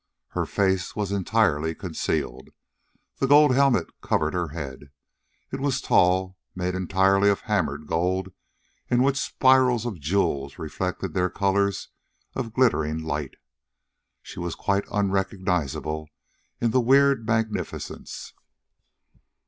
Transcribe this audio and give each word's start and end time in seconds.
Her 0.29 0.47
face 0.47 0.95
was 0.95 1.11
entirely 1.11 1.75
concealed. 1.75 2.49
The 3.19 3.27
gold 3.27 3.53
helmet 3.53 3.85
covered 4.01 4.33
her 4.33 4.47
head. 4.47 4.89
It 5.51 5.59
was 5.59 5.79
tall, 5.79 6.39
made 6.55 6.73
entirely 6.73 7.29
of 7.29 7.41
hammered 7.41 7.85
gold 7.85 8.29
in 8.89 9.03
which 9.03 9.17
spirals 9.19 9.85
of 9.85 9.99
jewels 9.99 10.57
reflected 10.57 11.13
their 11.13 11.29
colors 11.29 11.89
of 12.33 12.51
glittering 12.53 13.03
light. 13.03 13.35
She 14.23 14.39
was 14.39 14.55
quite 14.55 14.85
unrecognizable 14.91 16.09
in 16.59 16.71
the 16.71 16.81
weird 16.81 17.27
magnificence. 17.27 18.33